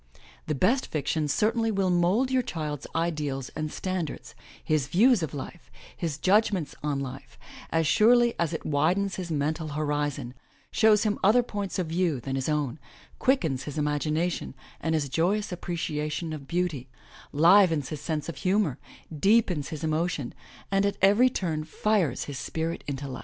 The 0.47 0.55
best 0.55 0.87
fiction 0.87 1.27
certainly 1.27 1.69
will 1.69 1.91
mould 1.91 2.31
your 2.31 2.41
child's 2.41 2.87
ideals 2.95 3.49
and 3.49 3.71
standards, 3.71 4.33
his 4.63 4.87
views 4.87 5.21
of 5.21 5.31
life, 5.35 5.69
his 5.95 6.17
judgments 6.17 6.73
on 6.81 6.99
life, 6.99 7.37
as 7.69 7.85
surely 7.85 8.33
as 8.39 8.51
it 8.51 8.65
widens 8.65 9.17
his 9.17 9.29
mental 9.29 9.67
horizon, 9.67 10.33
shows 10.71 11.03
him 11.03 11.19
other 11.23 11.43
points 11.43 11.77
of 11.77 11.85
view 11.85 12.19
than 12.19 12.33
his 12.35 12.49
own, 12.49 12.79
quickens 13.19 13.65
his 13.65 13.77
imagination 13.77 14.55
and 14.79 14.95
his 14.95 15.07
joyous 15.07 15.51
appreciation 15.51 16.33
of 16.33 16.47
beauty, 16.47 16.89
livens 17.31 17.89
his 17.89 18.01
sense 18.01 18.27
of 18.27 18.37
humor, 18.37 18.79
deepens 19.15 19.69
his 19.69 19.83
emotions, 19.83 20.33
and 20.71 20.83
at 20.83 20.97
every 21.03 21.29
turn 21.29 21.63
fires 21.63 22.23
his 22.23 22.39
spirit 22.39 22.83
into 22.87 23.07
life. 23.07 23.19